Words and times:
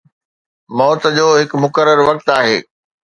موت 0.77 1.01
جو 1.17 1.27
هڪ 1.41 1.49
مقرر 1.63 1.99
وقت 2.09 2.27
آهي 2.37 2.57